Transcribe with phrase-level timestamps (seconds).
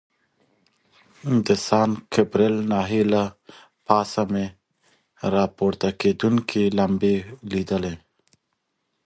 [1.45, 3.23] د سان ګبریل ناحیې له
[3.85, 4.45] پاسه مې
[5.33, 7.15] را پورته کېدونکي لمبې
[7.51, 7.93] لیدلې.